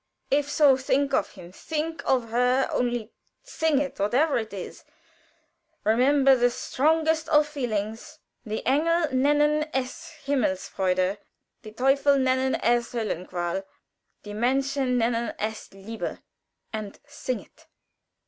[0.31, 3.11] "If so, think of him; think of her only
[3.43, 4.83] sing it, whatever it is.
[5.83, 8.17] Remember the strongest of feelings:
[8.47, 11.19] "'Die Engel nennen es Himmelsfreude
[11.61, 13.63] Die Teufel nennen es Höllenqual,
[14.23, 16.17] Die Menschen nennen es LIEBE!'
[16.73, 17.67] "And sing it!"